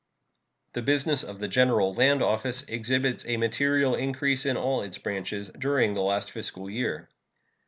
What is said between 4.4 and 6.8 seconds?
in all its branches during the last fiscal